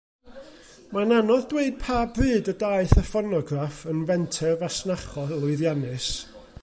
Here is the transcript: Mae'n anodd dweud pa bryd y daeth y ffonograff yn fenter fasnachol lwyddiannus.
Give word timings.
Mae'n 0.95 1.11
anodd 1.17 1.43
dweud 1.51 1.75
pa 1.83 1.99
bryd 2.15 2.49
y 2.53 2.55
daeth 2.63 2.97
y 3.01 3.03
ffonograff 3.11 3.83
yn 3.93 4.01
fenter 4.13 4.59
fasnachol 4.63 5.35
lwyddiannus. 5.45 6.11